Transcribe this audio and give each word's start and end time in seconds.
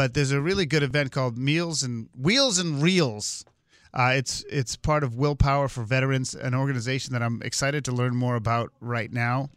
but 0.00 0.14
there's 0.14 0.32
a 0.32 0.40
really 0.40 0.64
good 0.64 0.82
event 0.82 1.12
called 1.12 1.36
Meals 1.36 1.82
and 1.82 2.08
Wheels 2.18 2.58
and 2.58 2.82
Reels. 2.82 3.44
Uh, 3.92 4.12
it's 4.14 4.42
it's 4.48 4.74
part 4.74 5.04
of 5.04 5.14
Willpower 5.14 5.68
for 5.68 5.82
Veterans, 5.82 6.34
an 6.34 6.54
organization 6.54 7.12
that 7.12 7.22
I'm 7.22 7.42
excited 7.42 7.84
to 7.84 7.92
learn 7.92 8.16
more 8.16 8.34
about 8.34 8.72
right 8.80 9.12
now. 9.12 9.50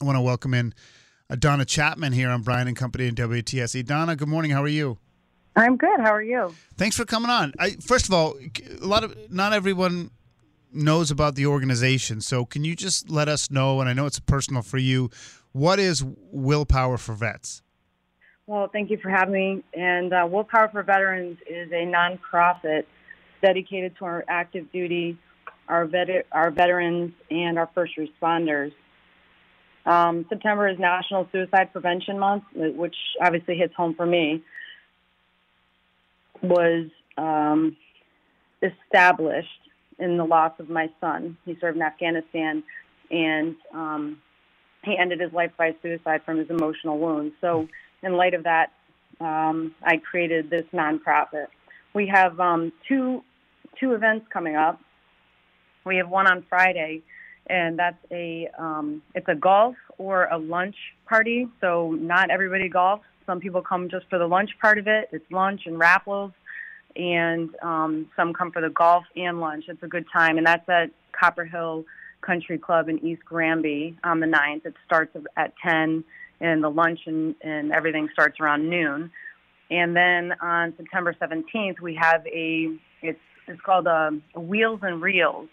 I 0.00 0.04
want 0.04 0.16
to 0.16 0.20
welcome 0.20 0.52
in 0.52 0.74
uh, 1.30 1.36
Donna 1.36 1.64
Chapman 1.64 2.12
here 2.12 2.28
on 2.28 2.42
Brian 2.42 2.66
and 2.66 2.76
Company 2.76 3.06
and 3.06 3.16
WTIC. 3.16 3.86
Donna, 3.86 4.16
good 4.16 4.26
morning. 4.26 4.50
How 4.50 4.64
are 4.64 4.68
you? 4.68 4.98
I'm 5.54 5.76
good. 5.76 6.00
How 6.00 6.12
are 6.12 6.24
you? 6.24 6.52
Thanks 6.76 6.96
for 6.96 7.04
coming 7.04 7.30
on. 7.30 7.52
I, 7.60 7.76
first 7.76 8.06
of 8.06 8.12
all, 8.12 8.34
a 8.80 8.84
lot 8.84 9.04
of 9.04 9.16
not 9.30 9.52
everyone 9.52 10.10
knows 10.72 11.12
about 11.12 11.36
the 11.36 11.46
organization, 11.46 12.20
so 12.20 12.44
can 12.44 12.64
you 12.64 12.74
just 12.74 13.08
let 13.08 13.28
us 13.28 13.48
know? 13.48 13.78
And 13.78 13.88
I 13.88 13.92
know 13.92 14.06
it's 14.06 14.18
personal 14.18 14.62
for 14.62 14.78
you. 14.78 15.08
What 15.52 15.78
is 15.78 16.02
Willpower 16.04 16.98
for 16.98 17.14
Vets? 17.14 17.62
Well, 18.46 18.68
thank 18.72 18.90
you 18.90 18.98
for 18.98 19.08
having 19.08 19.32
me. 19.32 19.62
And 19.74 20.12
uh, 20.12 20.26
Willpower 20.30 20.68
for 20.68 20.82
Veterans 20.82 21.38
is 21.48 21.70
a 21.70 21.86
nonprofit 21.86 22.84
dedicated 23.40 23.96
to 23.98 24.04
our 24.04 24.24
active 24.28 24.70
duty, 24.72 25.16
our 25.68 25.86
vet- 25.86 26.26
our 26.32 26.50
veterans, 26.50 27.12
and 27.30 27.58
our 27.58 27.70
first 27.74 27.92
responders. 27.96 28.72
Um, 29.86 30.26
September 30.28 30.68
is 30.68 30.78
National 30.78 31.28
Suicide 31.32 31.72
Prevention 31.72 32.18
Month, 32.18 32.44
which 32.54 32.94
obviously 33.20 33.56
hits 33.56 33.74
home 33.74 33.94
for 33.94 34.06
me 34.06 34.42
was 36.42 36.86
um, 37.16 37.76
established 38.62 39.48
in 39.98 40.16
the 40.16 40.24
loss 40.24 40.52
of 40.58 40.68
my 40.68 40.88
son. 41.00 41.36
He 41.44 41.56
served 41.60 41.76
in 41.76 41.82
Afghanistan, 41.82 42.62
and 43.10 43.56
um, 43.72 44.20
he 44.84 44.96
ended 44.98 45.20
his 45.20 45.32
life 45.32 45.52
by 45.56 45.74
suicide 45.82 46.22
from 46.24 46.38
his 46.38 46.50
emotional 46.50 46.98
wounds. 46.98 47.34
So, 47.40 47.68
in 48.02 48.16
light 48.16 48.34
of 48.34 48.44
that, 48.44 48.72
um, 49.20 49.74
I 49.82 49.98
created 49.98 50.50
this 50.50 50.64
nonprofit. 50.72 51.46
We 51.94 52.08
have 52.08 52.38
um, 52.40 52.72
two 52.88 53.22
two 53.78 53.92
events 53.92 54.26
coming 54.32 54.56
up. 54.56 54.80
We 55.84 55.96
have 55.96 56.08
one 56.08 56.26
on 56.26 56.44
Friday, 56.48 57.02
and 57.48 57.78
that's 57.78 57.98
a 58.10 58.48
um, 58.58 59.02
it's 59.14 59.28
a 59.28 59.34
golf 59.34 59.76
or 59.98 60.26
a 60.26 60.38
lunch 60.38 60.76
party. 61.08 61.48
So 61.60 61.92
not 61.92 62.30
everybody 62.30 62.68
golfs. 62.68 63.02
Some 63.26 63.40
people 63.40 63.62
come 63.62 63.88
just 63.88 64.06
for 64.10 64.18
the 64.18 64.26
lunch 64.26 64.50
part 64.60 64.78
of 64.78 64.86
it. 64.88 65.08
It's 65.12 65.30
lunch 65.30 65.62
and 65.66 65.78
raffles, 65.78 66.32
and 66.96 67.50
um, 67.62 68.10
some 68.16 68.32
come 68.32 68.50
for 68.50 68.60
the 68.60 68.70
golf 68.70 69.04
and 69.16 69.40
lunch. 69.40 69.64
It's 69.68 69.82
a 69.82 69.88
good 69.88 70.06
time, 70.12 70.38
and 70.38 70.46
that's 70.46 70.68
at 70.68 70.90
Copper 71.12 71.44
Hill 71.44 71.84
Country 72.22 72.58
Club 72.58 72.88
in 72.88 73.04
East 73.04 73.24
Granby 73.24 73.96
on 74.04 74.20
the 74.20 74.26
9th. 74.26 74.66
It 74.66 74.74
starts 74.84 75.16
at 75.36 75.52
10, 75.62 76.04
and 76.40 76.64
the 76.64 76.68
lunch 76.68 77.00
and, 77.06 77.34
and 77.42 77.72
everything 77.72 78.08
starts 78.12 78.40
around 78.40 78.68
noon. 78.68 79.10
And 79.70 79.96
then 79.96 80.32
on 80.40 80.74
September 80.76 81.14
17th, 81.20 81.80
we 81.80 81.94
have 81.94 82.26
a 82.26 82.76
it's 83.00 83.18
it's 83.48 83.60
called 83.62 83.86
a, 83.86 84.08
um, 84.08 84.22
Wheels 84.36 84.80
and 84.82 85.02
Reels, 85.02 85.48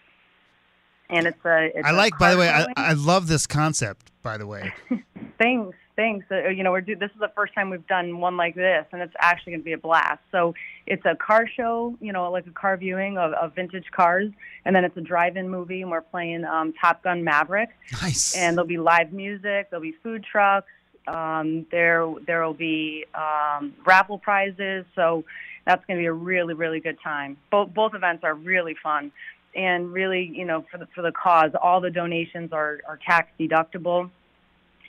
and 1.10 1.26
it's 1.26 1.44
a. 1.46 1.70
It's 1.74 1.88
I 1.88 1.92
like, 1.92 2.18
by 2.20 2.32
the 2.34 2.38
way, 2.38 2.50
I, 2.50 2.68
I 2.76 2.94
love 2.94 3.28
this 3.28 3.48
concept. 3.48 4.12
By 4.22 4.38
the 4.38 4.46
way, 4.46 4.74
thanks 5.40 5.76
things. 6.00 6.24
Uh, 6.32 6.48
you 6.48 6.64
know, 6.64 6.72
we're 6.72 6.80
do, 6.80 6.96
this 6.96 7.12
is 7.12 7.20
the 7.20 7.32
first 7.36 7.54
time 7.54 7.70
we've 7.70 7.86
done 7.88 8.20
one 8.22 8.38
like 8.38 8.56
this, 8.56 8.86
and 8.94 9.02
it's 9.02 9.14
actually 9.20 9.52
going 9.52 9.60
to 9.60 9.66
be 9.66 9.74
a 9.74 9.78
blast. 9.78 10.22
So 10.32 10.54
it's 10.88 11.04
a 11.06 11.14
car 11.14 11.46
show, 11.58 11.98
you 12.00 12.14
know, 12.14 12.32
like 12.32 12.48
a 12.48 12.52
car 12.52 12.78
viewing 12.78 13.18
of, 13.18 13.34
of 13.34 13.54
vintage 13.54 13.92
cars, 13.92 14.30
and 14.64 14.74
then 14.74 14.86
it's 14.86 14.96
a 14.96 15.02
drive-in 15.02 15.50
movie, 15.50 15.82
and 15.82 15.92
we're 15.92 16.00
playing 16.16 16.46
um, 16.46 16.74
Top 16.82 17.04
Gun 17.04 17.26
Maverick. 17.26 17.72
Nice. 18.02 18.34
And 18.38 18.56
there'll 18.56 18.68
be 18.78 18.78
live 18.78 19.12
music. 19.12 19.70
There'll 19.70 19.82
be 19.82 19.96
food 20.02 20.24
trucks. 20.24 20.72
Um, 21.06 21.66
there 21.70 22.08
there 22.26 22.46
will 22.46 22.54
be 22.54 23.06
um, 23.14 23.74
raffle 23.86 24.20
prizes. 24.20 24.86
So 24.96 25.26
that's 25.66 25.84
going 25.86 25.98
to 25.98 26.02
be 26.02 26.08
a 26.08 26.14
really 26.14 26.54
really 26.54 26.80
good 26.80 27.00
time. 27.04 27.36
Both 27.52 27.74
both 27.74 27.94
events 27.94 28.24
are 28.24 28.36
really 28.36 28.76
fun. 28.82 29.12
And 29.56 29.92
really, 29.92 30.32
you 30.34 30.46
know, 30.46 30.64
for 30.72 30.78
the 30.78 30.88
for 30.96 31.02
the 31.02 31.12
cause, 31.12 31.52
all 31.62 31.82
the 31.82 31.90
donations 31.90 32.54
are, 32.54 32.80
are 32.88 33.00
tax 33.06 33.30
deductible 33.40 34.12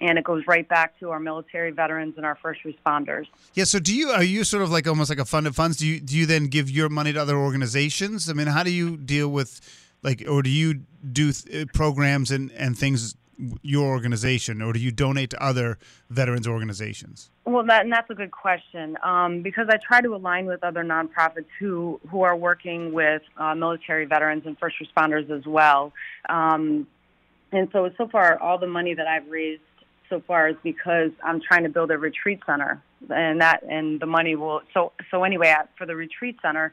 and 0.00 0.18
it 0.18 0.24
goes 0.24 0.44
right 0.46 0.68
back 0.68 0.98
to 1.00 1.10
our 1.10 1.20
military 1.20 1.70
veterans 1.70 2.14
and 2.16 2.24
our 2.24 2.36
first 2.42 2.60
responders. 2.64 3.26
Yeah. 3.54 3.64
So, 3.64 3.78
do 3.78 3.94
you 3.94 4.10
are 4.10 4.24
you 4.24 4.44
sort 4.44 4.62
of 4.62 4.70
like 4.70 4.86
almost 4.86 5.10
like 5.10 5.18
a 5.18 5.24
fund 5.24 5.46
of 5.46 5.54
funds? 5.54 5.76
Do 5.76 5.86
you 5.86 6.00
do 6.00 6.16
you 6.16 6.26
then 6.26 6.46
give 6.46 6.70
your 6.70 6.88
money 6.88 7.12
to 7.12 7.20
other 7.20 7.36
organizations? 7.36 8.28
I 8.28 8.32
mean, 8.32 8.46
how 8.46 8.62
do 8.62 8.70
you 8.70 8.96
deal 8.96 9.28
with 9.28 9.60
like, 10.02 10.24
or 10.28 10.42
do 10.42 10.50
you 10.50 10.80
do 11.12 11.32
th- 11.32 11.68
uh, 11.68 11.70
programs 11.74 12.30
and 12.30 12.50
and 12.52 12.78
things 12.78 13.14
your 13.62 13.88
organization, 13.88 14.60
or 14.60 14.72
do 14.72 14.78
you 14.78 14.90
donate 14.90 15.30
to 15.30 15.42
other 15.42 15.78
veterans 16.10 16.46
organizations? 16.46 17.30
Well, 17.46 17.64
that 17.66 17.84
and 17.84 17.92
that's 17.92 18.10
a 18.10 18.14
good 18.14 18.30
question 18.30 18.96
um, 19.02 19.42
because 19.42 19.68
I 19.70 19.76
try 19.76 20.00
to 20.00 20.14
align 20.14 20.46
with 20.46 20.62
other 20.62 20.84
nonprofits 20.84 21.46
who 21.58 22.00
who 22.10 22.22
are 22.22 22.36
working 22.36 22.92
with 22.92 23.22
uh, 23.36 23.54
military 23.54 24.04
veterans 24.04 24.44
and 24.46 24.58
first 24.58 24.76
responders 24.80 25.30
as 25.30 25.46
well. 25.46 25.92
Um, 26.28 26.86
and 27.52 27.68
so, 27.72 27.90
so 27.98 28.06
far, 28.08 28.38
all 28.40 28.58
the 28.58 28.66
money 28.66 28.94
that 28.94 29.06
I've 29.06 29.28
raised 29.28 29.62
so 30.10 30.22
far 30.26 30.48
is 30.48 30.56
because 30.62 31.12
I'm 31.24 31.40
trying 31.40 31.62
to 31.62 31.70
build 31.70 31.90
a 31.90 31.98
retreat 31.98 32.40
center, 32.44 32.82
and 33.08 33.40
that 33.40 33.62
and 33.62 34.00
the 34.00 34.06
money 34.06 34.36
will. 34.36 34.60
So 34.74 34.92
so 35.10 35.24
anyway, 35.24 35.54
for 35.78 35.86
the 35.86 35.96
retreat 35.96 36.36
center, 36.42 36.72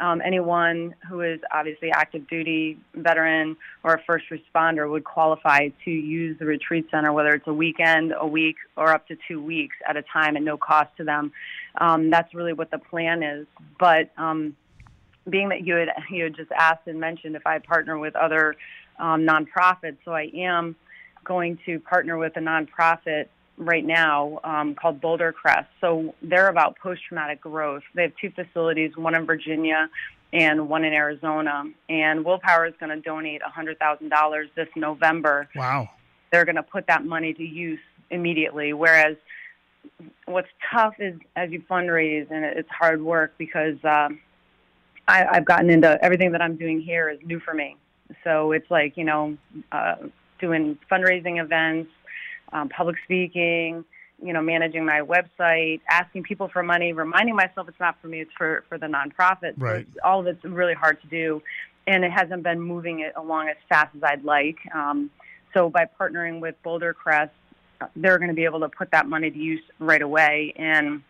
um, 0.00 0.22
anyone 0.24 0.94
who 1.08 1.20
is 1.20 1.40
obviously 1.52 1.90
active 1.90 2.28
duty 2.28 2.78
veteran 2.94 3.56
or 3.82 3.94
a 3.94 4.02
first 4.06 4.26
responder 4.30 4.90
would 4.90 5.04
qualify 5.04 5.68
to 5.84 5.90
use 5.90 6.38
the 6.38 6.44
retreat 6.44 6.86
center, 6.90 7.12
whether 7.12 7.30
it's 7.30 7.46
a 7.46 7.54
weekend, 7.54 8.14
a 8.18 8.26
week, 8.26 8.56
or 8.76 8.92
up 8.92 9.06
to 9.08 9.16
two 9.28 9.42
weeks 9.42 9.76
at 9.88 9.96
a 9.96 10.02
time, 10.02 10.36
at 10.36 10.42
no 10.42 10.56
cost 10.56 10.90
to 10.98 11.04
them. 11.04 11.32
Um, 11.78 12.10
that's 12.10 12.34
really 12.34 12.52
what 12.52 12.70
the 12.70 12.78
plan 12.78 13.22
is. 13.22 13.46
But 13.78 14.10
um, 14.16 14.56
being 15.28 15.48
that 15.48 15.66
you 15.66 15.74
had 15.74 15.88
you 16.10 16.24
had 16.24 16.36
just 16.36 16.52
asked 16.52 16.86
and 16.86 17.00
mentioned 17.00 17.36
if 17.36 17.46
I 17.46 17.58
partner 17.58 17.98
with 17.98 18.16
other 18.16 18.54
um, 18.98 19.26
nonprofits, 19.26 19.98
so 20.04 20.12
I 20.12 20.30
am 20.34 20.76
going 21.26 21.58
to 21.66 21.80
partner 21.80 22.16
with 22.16 22.36
a 22.36 22.40
nonprofit 22.40 23.26
right 23.58 23.84
now 23.84 24.40
um, 24.44 24.74
called 24.74 25.00
Boulder 25.00 25.32
Crest. 25.32 25.68
So 25.80 26.14
they're 26.22 26.48
about 26.48 26.78
post 26.78 27.02
traumatic 27.08 27.40
growth. 27.40 27.82
They 27.94 28.02
have 28.02 28.12
two 28.20 28.30
facilities, 28.30 28.96
one 28.96 29.14
in 29.14 29.26
Virginia 29.26 29.88
and 30.32 30.68
one 30.68 30.84
in 30.84 30.92
Arizona. 30.92 31.64
And 31.88 32.24
Willpower 32.24 32.66
is 32.66 32.74
going 32.78 32.90
to 32.90 33.00
donate 33.00 33.40
$100,000 33.42 34.46
this 34.54 34.68
November. 34.76 35.48
Wow. 35.54 35.88
They're 36.30 36.44
going 36.44 36.56
to 36.56 36.62
put 36.62 36.86
that 36.88 37.04
money 37.04 37.32
to 37.32 37.42
use 37.42 37.78
immediately. 38.10 38.72
Whereas 38.72 39.16
what's 40.26 40.48
tough 40.72 40.94
is 40.98 41.14
as 41.36 41.50
you 41.50 41.62
fundraise, 41.70 42.30
and 42.30 42.44
it's 42.44 42.68
hard 42.70 43.02
work 43.02 43.34
because 43.38 43.76
um, 43.84 44.20
I, 45.08 45.24
I've 45.24 45.44
gotten 45.44 45.70
into 45.70 45.98
everything 46.04 46.32
that 46.32 46.42
I'm 46.42 46.56
doing 46.56 46.80
here 46.80 47.08
is 47.08 47.18
new 47.24 47.40
for 47.40 47.54
me. 47.54 47.76
So 48.24 48.52
it's 48.52 48.70
like, 48.70 48.96
you 48.96 49.04
know, 49.04 49.36
uh, 49.72 49.96
doing 50.38 50.78
fundraising 50.90 51.42
events, 51.42 51.90
um, 52.52 52.68
public 52.68 52.96
speaking, 53.04 53.84
you 54.22 54.32
know, 54.32 54.40
managing 54.40 54.84
my 54.84 55.00
website, 55.00 55.80
asking 55.90 56.22
people 56.22 56.48
for 56.48 56.62
money, 56.62 56.92
reminding 56.92 57.36
myself 57.36 57.68
it's 57.68 57.80
not 57.80 58.00
for 58.00 58.08
me, 58.08 58.20
it's 58.20 58.32
for, 58.36 58.64
for 58.68 58.78
the 58.78 58.86
nonprofit. 58.86 59.54
Right. 59.56 59.86
So 59.94 60.00
all 60.04 60.20
of 60.20 60.26
it's 60.26 60.42
really 60.44 60.74
hard 60.74 61.00
to 61.02 61.06
do, 61.08 61.42
and 61.86 62.04
it 62.04 62.12
hasn't 62.12 62.42
been 62.42 62.60
moving 62.60 63.00
it 63.00 63.12
along 63.16 63.48
as 63.48 63.56
fast 63.68 63.94
as 63.94 64.02
I'd 64.02 64.24
like. 64.24 64.58
Um, 64.74 65.10
so 65.52 65.68
by 65.68 65.86
partnering 66.00 66.40
with 66.40 66.54
Boulder 66.62 66.94
Crest, 66.94 67.32
they're 67.94 68.18
going 68.18 68.30
to 68.30 68.34
be 68.34 68.44
able 68.44 68.60
to 68.60 68.68
put 68.68 68.90
that 68.92 69.06
money 69.06 69.30
to 69.30 69.38
use 69.38 69.60
right 69.78 70.00
away, 70.00 70.54
and 70.56 71.02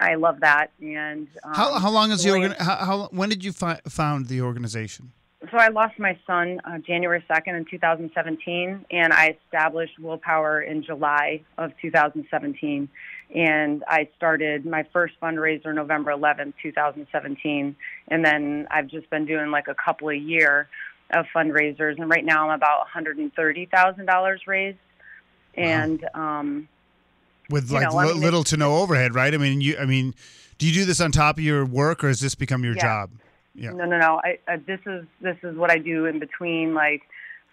I 0.00 0.14
love 0.14 0.40
that. 0.40 0.70
And 0.80 1.28
um, 1.44 1.54
how 1.54 1.78
how 1.78 1.90
long 1.90 2.10
is 2.10 2.22
the 2.22 2.30
organ? 2.30 2.54
How, 2.58 2.76
how 2.76 3.08
when 3.12 3.28
did 3.28 3.44
you 3.44 3.52
fi- 3.52 3.80
found 3.88 4.28
the 4.28 4.40
organization? 4.40 5.12
So 5.50 5.56
I 5.58 5.68
lost 5.68 5.98
my 5.98 6.16
son 6.26 6.60
uh, 6.64 6.78
January 6.78 7.24
2nd 7.28 7.56
in 7.56 7.64
2017, 7.64 8.84
and 8.90 9.12
I 9.12 9.36
established 9.44 9.98
Willpower 9.98 10.62
in 10.62 10.84
July 10.84 11.42
of 11.58 11.72
2017. 11.82 12.88
And 13.34 13.82
I 13.88 14.08
started 14.16 14.66
my 14.66 14.84
first 14.92 15.14
fundraiser 15.20 15.74
November 15.74 16.12
11th, 16.12 16.52
2017. 16.62 17.74
And 18.08 18.24
then 18.24 18.68
I've 18.70 18.88
just 18.88 19.08
been 19.10 19.24
doing 19.24 19.50
like 19.50 19.68
a 19.68 19.74
couple 19.74 20.10
a 20.10 20.14
year 20.14 20.68
of 21.10 21.24
fundraisers. 21.34 21.98
And 21.98 22.08
right 22.08 22.24
now 22.24 22.50
I'm 22.50 22.54
about 22.54 22.86
$130,000 22.94 24.38
raised. 24.46 24.78
And, 25.54 26.06
um, 26.14 26.68
with 27.50 27.70
like 27.70 27.90
know, 27.90 27.96
li- 27.96 28.12
little 28.12 28.44
to 28.44 28.56
no 28.56 28.76
overhead, 28.76 29.14
right? 29.14 29.34
I 29.34 29.38
mean, 29.38 29.60
you, 29.60 29.76
I 29.78 29.86
mean, 29.86 30.14
do 30.58 30.66
you 30.66 30.72
do 30.72 30.84
this 30.84 31.00
on 31.00 31.10
top 31.10 31.38
of 31.38 31.44
your 31.44 31.64
work 31.64 32.04
or 32.04 32.08
has 32.08 32.20
this 32.20 32.34
become 32.34 32.64
your 32.64 32.76
yeah. 32.76 32.82
job? 32.82 33.10
Yeah. 33.54 33.72
No, 33.72 33.84
no, 33.84 33.98
no. 33.98 34.20
I, 34.24 34.38
I, 34.48 34.56
this 34.56 34.80
is 34.86 35.04
this 35.20 35.36
is 35.42 35.56
what 35.56 35.70
I 35.70 35.78
do 35.78 36.06
in 36.06 36.18
between 36.18 36.74
like 36.74 37.02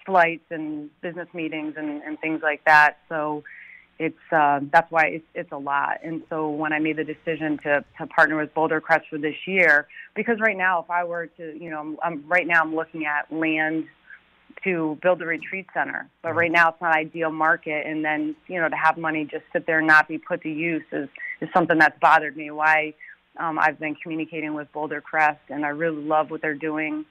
flights 0.06 0.46
and 0.50 0.90
business 1.01 1.28
meetings 1.34 1.75
and, 1.78 2.01
and 2.04 2.19
things 2.19 2.42
like 2.42 2.63
that. 2.66 2.98
So 3.10 3.44
it's 4.00 4.16
uh, 4.31 4.62
that's 4.72 4.90
why 4.92 5.07
it's 5.07 5.25
it's 5.36 5.51
a 5.51 5.57
lot. 5.57 6.00
And 6.04 6.24
so 6.30 6.50
when 6.50 6.72
I 6.72 6.80
made 6.80 6.98
the 6.98 7.04
decision 7.04 7.57
to 7.63 7.84
to 7.98 8.07
partner 8.07 8.38
with 8.38 8.54
Boulder 8.54 8.80
Crest 8.80 9.06
for 9.10 9.18
this 9.18 9.36
year, 9.46 9.88
because 10.16 10.40
right 10.40 10.57
now 10.57 10.81
if 10.81 10.90
I 10.90 11.04
were 11.04 11.28
to, 11.28 11.57
you 11.62 11.69
know, 11.69 11.80
I'm, 11.80 11.98
I'm 12.01 12.28
right 12.28 12.48
now 12.48 12.62
I'm 12.62 12.75
looking 12.75 13.06
at 13.06 13.31
land 13.31 13.86
to 14.63 14.98
build 15.01 15.22
a 15.22 15.25
retreat 15.25 15.68
center. 15.74 16.10
But 16.22 16.34
right 16.34 16.51
now 16.51 16.69
it's 16.69 16.81
not 16.81 16.96
ideal 16.96 17.31
market 17.31 17.86
and 17.86 18.04
then, 18.04 18.36
you 18.48 18.60
know, 18.60 18.69
to 18.69 18.75
have 18.75 18.98
money 18.98 19.25
just 19.25 19.44
sit 19.54 19.66
there 19.66 19.80
and 19.80 19.88
not 19.88 20.07
be 20.07 20.18
put 20.18 20.42
to 20.42 20.50
use 20.50 20.84
is, 20.92 21.07
is 21.42 21.50
something 21.54 21.78
that's 21.78 21.98
bothered 22.00 22.36
me. 22.36 22.51
Why 22.51 22.94
um, 23.39 23.57
I've 23.57 23.80
been 23.80 23.95
communicating 23.95 24.53
with 24.53 24.71
Boulder 24.71 25.01
Crest 25.01 25.39
and 25.50 25.65
I 25.65 25.69
really 25.69 26.03
love 26.03 26.30
what 26.30 26.41
they're 26.41 26.53
doing. 26.53 27.06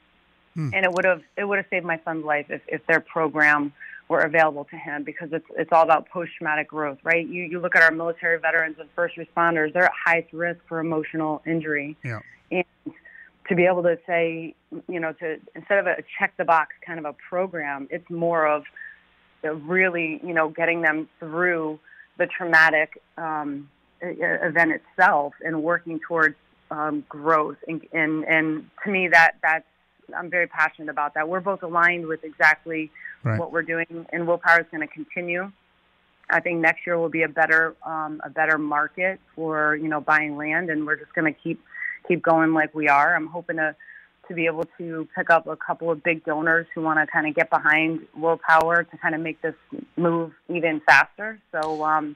Hmm. 0.54 0.70
And 0.72 0.84
it 0.84 0.92
would 0.92 1.04
have 1.04 1.22
it 1.36 1.44
would 1.44 1.58
have 1.58 1.66
saved 1.70 1.86
my 1.86 2.00
son's 2.04 2.25
life 2.25 2.46
if, 2.48 2.62
if 2.69 2.86
their 2.86 3.00
program 3.00 3.72
were 4.08 4.20
available 4.20 4.64
to 4.64 4.76
him 4.76 5.04
because 5.04 5.28
it's 5.32 5.46
it's 5.56 5.70
all 5.72 5.82
about 5.82 6.08
post 6.08 6.32
traumatic 6.38 6.69
growth, 6.69 6.98
right? 7.04 7.26
You 7.26 7.44
you 7.44 7.60
look 7.60 7.76
at 7.76 7.82
our 7.82 7.90
military 7.90 8.38
veterans 8.38 8.76
and 8.78 8.88
first 8.94 9.16
responders, 9.16 9.72
they're 9.72 9.84
at 9.84 9.92
highest 9.92 10.32
risk 10.32 10.60
for 10.69 10.80
emotional 10.80 11.42
injury. 11.46 11.96
Yeah. 12.04 12.20
And 12.50 12.64
to 13.48 13.54
be 13.54 13.64
able 13.64 13.82
to 13.82 13.98
say, 14.06 14.54
you 14.88 15.00
know, 15.00 15.12
to 15.14 15.38
instead 15.54 15.78
of 15.78 15.86
a 15.86 15.96
check 16.19 16.34
the 16.36 16.44
box 16.44 16.75
kind 16.84 16.98
of 16.98 17.04
a 17.04 17.14
program, 17.28 17.88
it's 17.90 18.08
more 18.10 18.46
of 18.46 18.64
really, 19.42 20.20
you 20.25 20.34
know, 20.34 20.48
getting 20.48 20.82
them 20.82 21.08
through 21.19 21.78
the 22.19 22.26
traumatic 22.26 23.00
um, 23.16 23.69
event 24.00 24.73
itself 24.73 25.35
and 25.43 25.62
working 25.62 26.00
towards 26.06 26.37
um, 26.71 27.05
growth. 27.09 27.56
And, 27.67 27.83
and 27.93 28.25
and 28.25 28.71
to 28.85 28.91
me, 28.91 29.09
that 29.09 29.33
that's 29.43 29.65
I'm 30.17 30.31
very 30.31 30.47
passionate 30.47 30.91
about 30.91 31.15
that. 31.15 31.29
We're 31.29 31.41
both 31.41 31.62
aligned 31.62 32.06
with 32.06 32.25
exactly 32.25 32.91
right. 33.25 33.39
what 33.39 33.53
we're 33.53 33.62
doing, 33.62 34.06
and 34.12 34.27
willpower 34.27 34.61
is 34.61 34.67
going 34.71 34.87
to 34.87 34.93
continue. 34.93 35.50
I 36.31 36.41
think 36.41 36.61
next 36.61 36.87
year 36.87 36.99
will 36.99 37.09
be 37.09 37.23
a 37.23 37.29
better 37.29 37.75
um, 37.85 38.21
a 38.25 38.31
better 38.31 38.59
market 38.59 39.21
for 39.35 39.77
you 39.77 39.89
know 39.89 40.00
buying 40.00 40.37
land, 40.37 40.71
and 40.71 40.87
we're 40.87 40.97
just 40.97 41.15
going 41.15 41.33
to 41.33 41.39
keep 41.39 41.62
keep 42.06 42.23
going 42.23 42.55
like 42.55 42.75
we 42.75 42.89
are. 42.89 43.15
I'm 43.15 43.27
hoping 43.27 43.56
to 43.56 43.75
to 44.29 44.35
be 44.35 44.45
able 44.45 44.65
to 44.77 45.09
pick 45.17 45.31
up 45.31 45.47
a 45.47 45.56
couple 45.56 45.91
of 45.91 46.03
big 46.03 46.23
donors 46.25 46.67
who 46.75 46.83
want 46.83 46.99
to 46.99 47.11
kind 47.11 47.27
of 47.27 47.35
get 47.35 47.49
behind 47.49 48.00
willpower 48.15 48.85
to 48.85 48.99
kind 48.99 49.15
of 49.15 49.23
make 49.23 49.41
this 49.41 49.55
move 49.97 50.33
even 50.50 50.81
faster. 50.85 51.41
So 51.50 51.83
um, 51.83 52.15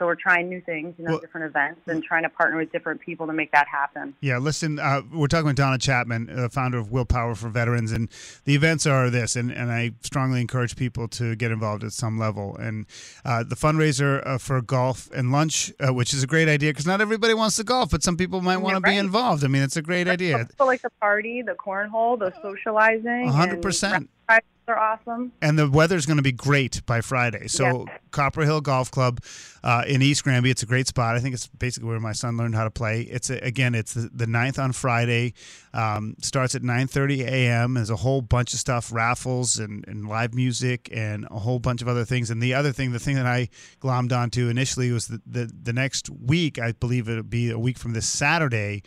so 0.00 0.06
we're 0.06 0.14
trying 0.14 0.48
new 0.48 0.62
things, 0.62 0.94
you 0.96 1.04
know, 1.04 1.10
well, 1.10 1.20
different 1.20 1.44
events, 1.44 1.82
and 1.86 2.02
trying 2.02 2.22
to 2.22 2.30
partner 2.30 2.56
with 2.56 2.72
different 2.72 3.02
people 3.02 3.26
to 3.26 3.34
make 3.34 3.52
that 3.52 3.68
happen. 3.68 4.14
Yeah, 4.22 4.38
listen, 4.38 4.78
uh, 4.78 5.02
we're 5.12 5.26
talking 5.26 5.44
with 5.44 5.56
Donna 5.56 5.76
Chapman, 5.76 6.30
uh, 6.30 6.48
founder 6.48 6.78
of 6.78 6.90
Willpower 6.90 7.34
for 7.34 7.50
Veterans, 7.50 7.92
and 7.92 8.08
the 8.46 8.54
events 8.54 8.86
are 8.86 9.10
this, 9.10 9.36
and, 9.36 9.52
and 9.52 9.70
I 9.70 9.92
strongly 10.00 10.40
encourage 10.40 10.74
people 10.74 11.06
to 11.08 11.36
get 11.36 11.50
involved 11.50 11.84
at 11.84 11.92
some 11.92 12.18
level. 12.18 12.56
And 12.56 12.86
uh, 13.26 13.42
the 13.42 13.56
fundraiser 13.56 14.26
uh, 14.26 14.38
for 14.38 14.62
golf 14.62 15.10
and 15.14 15.32
lunch, 15.32 15.70
uh, 15.86 15.92
which 15.92 16.14
is 16.14 16.22
a 16.22 16.26
great 16.26 16.48
idea 16.48 16.70
because 16.70 16.86
not 16.86 17.02
everybody 17.02 17.34
wants 17.34 17.56
to 17.56 17.64
golf, 17.64 17.90
but 17.90 18.02
some 18.02 18.16
people 18.16 18.40
might 18.40 18.56
want 18.56 18.76
to 18.76 18.80
be 18.80 18.96
involved. 18.96 19.44
I 19.44 19.48
mean, 19.48 19.62
it's 19.62 19.76
a 19.76 19.82
great 19.82 20.04
That's 20.04 20.14
idea. 20.14 20.48
like 20.60 20.80
the 20.80 20.88
party, 20.98 21.42
the 21.42 21.52
cornhole, 21.52 22.18
the 22.18 22.32
socializing, 22.40 23.28
100% 23.28 24.08
prizes 24.30 24.48
are 24.68 24.78
awesome. 24.78 25.32
And 25.42 25.58
the 25.58 25.68
weather's 25.68 26.06
going 26.06 26.18
to 26.18 26.22
be 26.22 26.32
great 26.32 26.84
by 26.86 27.00
Friday. 27.00 27.48
So 27.48 27.86
yeah. 27.86 27.98
Copper 28.12 28.42
Hill 28.42 28.60
Golf 28.60 28.90
Club 28.90 29.20
uh, 29.64 29.82
in 29.86 30.00
East 30.02 30.22
Granby, 30.22 30.50
it's 30.50 30.62
a 30.62 30.66
great 30.66 30.86
spot. 30.86 31.16
I 31.16 31.20
think 31.20 31.34
it's 31.34 31.48
basically 31.48 31.88
where 31.88 31.98
my 31.98 32.12
son 32.12 32.36
learned 32.36 32.54
how 32.54 32.64
to 32.64 32.70
play. 32.70 33.02
It's 33.02 33.30
a, 33.30 33.38
again, 33.38 33.74
it's 33.74 33.94
the, 33.94 34.08
the 34.12 34.26
9th 34.26 34.62
on 34.62 34.72
Friday. 34.72 35.34
Um, 35.74 36.14
starts 36.22 36.54
at 36.54 36.62
9:30 36.62 37.20
a.m. 37.20 37.74
There's 37.74 37.90
a 37.90 37.96
whole 37.96 38.22
bunch 38.22 38.52
of 38.52 38.58
stuff, 38.58 38.92
raffles 38.92 39.58
and, 39.58 39.86
and 39.86 40.08
live 40.08 40.34
music 40.34 40.88
and 40.92 41.26
a 41.30 41.38
whole 41.38 41.58
bunch 41.58 41.82
of 41.82 41.88
other 41.88 42.04
things. 42.04 42.30
And 42.30 42.42
the 42.42 42.54
other 42.54 42.72
thing, 42.72 42.92
the 42.92 42.98
thing 42.98 43.16
that 43.16 43.26
I 43.26 43.48
glommed 43.80 44.12
onto 44.12 44.48
initially 44.48 44.90
was 44.90 45.06
the 45.06 45.20
the, 45.26 45.50
the 45.62 45.72
next 45.72 46.10
week. 46.10 46.58
I 46.58 46.72
believe 46.72 47.08
it'll 47.08 47.22
be 47.22 47.50
a 47.50 47.58
week 47.58 47.78
from 47.78 47.92
this 47.92 48.06
Saturday. 48.06 48.82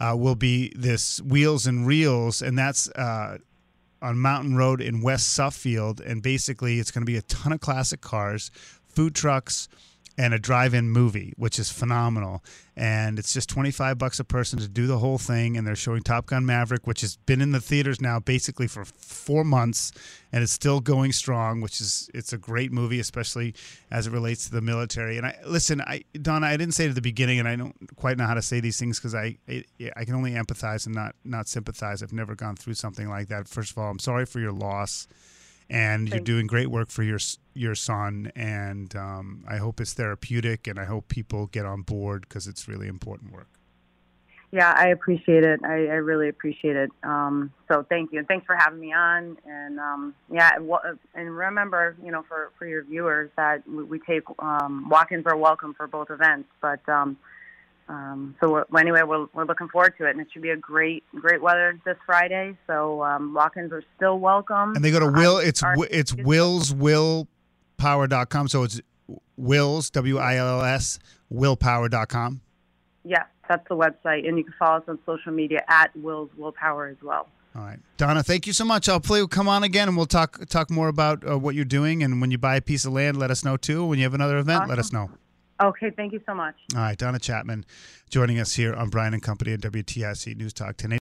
Uh, 0.00 0.14
will 0.16 0.36
be 0.36 0.72
this 0.76 1.20
wheels 1.22 1.66
and 1.66 1.84
reels, 1.84 2.40
and 2.40 2.56
that's 2.56 2.88
uh, 2.90 3.38
on 4.00 4.18
Mountain 4.18 4.56
Road 4.56 4.80
in 4.80 5.02
West 5.02 5.32
Suffield, 5.32 6.00
and 6.00 6.22
basically 6.22 6.78
it's 6.78 6.90
going 6.90 7.02
to 7.02 7.10
be 7.10 7.16
a 7.16 7.22
ton 7.22 7.52
of 7.52 7.60
classic 7.60 8.00
cars, 8.00 8.50
food 8.86 9.14
trucks, 9.14 9.68
and 10.18 10.34
a 10.34 10.38
drive-in 10.38 10.90
movie, 10.90 11.32
which 11.36 11.60
is 11.60 11.70
phenomenal. 11.70 12.42
And 12.76 13.20
it's 13.20 13.32
just 13.32 13.48
25 13.48 13.98
bucks 13.98 14.18
a 14.18 14.24
person 14.24 14.58
to 14.58 14.68
do 14.68 14.88
the 14.88 14.98
whole 14.98 15.16
thing. 15.16 15.56
And 15.56 15.64
they're 15.64 15.76
showing 15.76 16.02
Top 16.02 16.26
Gun 16.26 16.44
Maverick, 16.44 16.88
which 16.88 17.02
has 17.02 17.16
been 17.16 17.40
in 17.40 17.52
the 17.52 17.60
theaters 17.60 18.00
now 18.00 18.18
basically 18.18 18.66
for 18.66 18.84
four 18.84 19.44
months, 19.44 19.92
and 20.32 20.42
it's 20.42 20.52
still 20.52 20.80
going 20.80 21.12
strong. 21.12 21.60
Which 21.60 21.80
is 21.80 22.10
it's 22.12 22.32
a 22.32 22.38
great 22.38 22.72
movie, 22.72 22.98
especially 22.98 23.54
as 23.92 24.08
it 24.08 24.12
relates 24.12 24.46
to 24.46 24.50
the 24.50 24.60
military. 24.60 25.16
And 25.18 25.26
I 25.26 25.36
listen, 25.46 25.80
I 25.80 26.02
Donna, 26.20 26.48
I 26.48 26.56
didn't 26.56 26.74
say 26.74 26.86
it 26.86 26.88
at 26.88 26.94
the 26.96 27.00
beginning, 27.00 27.38
and 27.38 27.48
I 27.48 27.54
don't 27.54 27.76
quite 27.96 28.18
know 28.18 28.26
how 28.26 28.34
to 28.34 28.42
say 28.42 28.58
these 28.58 28.78
things 28.78 28.98
because 28.98 29.14
I, 29.14 29.38
I 29.48 29.64
I 29.96 30.04
can 30.04 30.16
only 30.16 30.32
empathize 30.32 30.84
and 30.86 30.94
not 30.96 31.14
not 31.24 31.46
sympathize. 31.46 32.02
I've 32.02 32.12
never 32.12 32.34
gone 32.34 32.56
through 32.56 32.74
something 32.74 33.08
like 33.08 33.28
that. 33.28 33.46
First 33.46 33.70
of 33.70 33.78
all, 33.78 33.90
I'm 33.90 34.00
sorry 34.00 34.26
for 34.26 34.40
your 34.40 34.52
loss 34.52 35.06
and 35.70 36.08
you're 36.08 36.20
doing 36.20 36.46
great 36.46 36.68
work 36.68 36.90
for 36.90 37.02
your 37.02 37.18
your 37.54 37.74
son. 37.74 38.32
And 38.34 38.94
um, 38.96 39.44
I 39.48 39.56
hope 39.58 39.80
it's 39.80 39.94
therapeutic, 39.94 40.66
and 40.66 40.78
I 40.78 40.84
hope 40.84 41.08
people 41.08 41.46
get 41.46 41.66
on 41.66 41.82
board 41.82 42.22
because 42.22 42.46
it's 42.46 42.68
really 42.68 42.88
important 42.88 43.32
work. 43.32 43.48
Yeah, 44.50 44.72
I 44.74 44.88
appreciate 44.88 45.44
it. 45.44 45.60
I, 45.62 45.74
I 45.74 45.98
really 46.00 46.30
appreciate 46.30 46.74
it. 46.74 46.90
Um, 47.02 47.52
so 47.70 47.84
thank 47.90 48.12
you, 48.12 48.18
and 48.18 48.26
thanks 48.26 48.46
for 48.46 48.56
having 48.56 48.80
me 48.80 48.94
on. 48.94 49.36
And 49.44 49.78
um, 49.78 50.14
yeah, 50.32 50.52
and 51.14 51.36
remember, 51.36 51.96
you 52.02 52.10
know, 52.10 52.24
for 52.26 52.50
for 52.58 52.66
your 52.66 52.82
viewers 52.82 53.30
that 53.36 53.68
we, 53.68 53.84
we 53.84 53.98
take 53.98 54.22
um, 54.38 54.88
walk-ins 54.88 55.26
are 55.26 55.36
welcome 55.36 55.74
for 55.74 55.86
both 55.86 56.10
events, 56.10 56.48
but 56.62 56.80
um, 57.88 58.18
um, 58.18 58.36
so 58.40 58.50
we're, 58.50 58.80
anyway, 58.80 59.02
we're, 59.02 59.26
we're 59.32 59.44
looking 59.44 59.68
forward 59.68 59.94
to 59.98 60.06
it, 60.06 60.10
and 60.10 60.20
it 60.20 60.28
should 60.32 60.42
be 60.42 60.50
a 60.50 60.56
great, 60.56 61.04
great 61.14 61.40
weather 61.40 61.78
this 61.84 61.96
Friday. 62.04 62.56
So 62.66 63.02
um, 63.02 63.34
walk-ins 63.34 63.72
are 63.72 63.82
still 63.96 64.18
welcome. 64.18 64.74
And 64.74 64.84
they 64.84 64.90
go 64.90 65.00
to 65.00 65.10
Will. 65.10 65.38
It's 65.38 65.62
it's 65.90 66.14
Will's 66.14 66.74
Willpower.com. 66.74 68.48
So 68.48 68.62
it's 68.64 68.80
Wills 69.36 69.90
W 69.90 70.18
I 70.18 70.36
L 70.36 70.62
S 70.62 70.98
Willpower.com. 71.30 72.40
Yes, 73.04 73.26
that's 73.48 73.66
the 73.68 73.76
website, 73.76 74.28
and 74.28 74.36
you 74.36 74.44
can 74.44 74.54
follow 74.58 74.78
us 74.78 74.84
on 74.88 74.98
social 75.06 75.32
media 75.32 75.64
at 75.68 75.90
Will's 75.96 76.30
Willpower 76.36 76.88
as 76.88 76.96
well. 77.02 77.28
All 77.56 77.62
right, 77.62 77.78
Donna. 77.96 78.22
Thank 78.22 78.46
you 78.46 78.52
so 78.52 78.64
much. 78.64 78.86
Hopefully, 78.86 79.20
we'll 79.20 79.28
come 79.28 79.48
on 79.48 79.62
again, 79.62 79.88
and 79.88 79.96
we'll 79.96 80.06
talk 80.06 80.46
talk 80.48 80.70
more 80.70 80.88
about 80.88 81.28
uh, 81.28 81.38
what 81.38 81.54
you're 81.54 81.64
doing. 81.64 82.02
And 82.02 82.20
when 82.20 82.30
you 82.30 82.36
buy 82.36 82.56
a 82.56 82.60
piece 82.60 82.84
of 82.84 82.92
land, 82.92 83.18
let 83.18 83.30
us 83.30 83.44
know 83.44 83.56
too. 83.56 83.84
When 83.86 83.98
you 83.98 84.04
have 84.04 84.14
another 84.14 84.36
event, 84.36 84.60
awesome. 84.60 84.68
let 84.68 84.78
us 84.78 84.92
know. 84.92 85.10
Okay, 85.60 85.90
thank 85.90 86.12
you 86.12 86.20
so 86.24 86.34
much. 86.34 86.54
All 86.74 86.80
right, 86.80 86.96
Donna 86.96 87.18
Chapman 87.18 87.64
joining 88.10 88.38
us 88.38 88.54
here 88.54 88.74
on 88.74 88.90
Brian 88.90 89.12
and 89.12 89.22
Company 89.22 89.52
at 89.52 89.60
WTIC 89.60 90.36
News 90.36 90.52
Talk 90.52 90.68
1080. 90.68 90.96